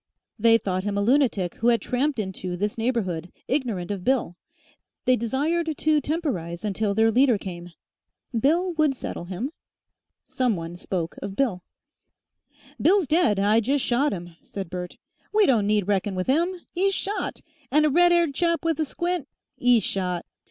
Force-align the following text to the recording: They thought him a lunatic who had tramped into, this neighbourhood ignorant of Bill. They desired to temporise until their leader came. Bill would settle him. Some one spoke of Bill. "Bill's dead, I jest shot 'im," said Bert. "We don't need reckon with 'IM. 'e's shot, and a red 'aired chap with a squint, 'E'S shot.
They 0.39 0.57
thought 0.57 0.83
him 0.83 0.97
a 0.97 1.01
lunatic 1.03 1.53
who 1.57 1.67
had 1.67 1.79
tramped 1.79 2.17
into, 2.17 2.57
this 2.57 2.75
neighbourhood 2.75 3.31
ignorant 3.47 3.91
of 3.91 4.03
Bill. 4.03 4.35
They 5.05 5.15
desired 5.15 5.71
to 5.77 6.01
temporise 6.01 6.65
until 6.65 6.95
their 6.95 7.11
leader 7.11 7.37
came. 7.37 7.71
Bill 8.35 8.73
would 8.73 8.95
settle 8.95 9.25
him. 9.25 9.51
Some 10.27 10.55
one 10.55 10.75
spoke 10.75 11.17
of 11.21 11.35
Bill. 11.35 11.61
"Bill's 12.81 13.05
dead, 13.05 13.37
I 13.39 13.59
jest 13.59 13.83
shot 13.85 14.11
'im," 14.11 14.35
said 14.41 14.71
Bert. 14.71 14.97
"We 15.31 15.45
don't 15.45 15.67
need 15.67 15.87
reckon 15.87 16.15
with 16.15 16.29
'IM. 16.31 16.55
'e's 16.73 16.95
shot, 16.95 17.41
and 17.69 17.85
a 17.85 17.89
red 17.91 18.11
'aired 18.11 18.33
chap 18.33 18.65
with 18.65 18.79
a 18.79 18.85
squint, 18.85 19.27
'E'S 19.59 19.83
shot. 19.83 20.25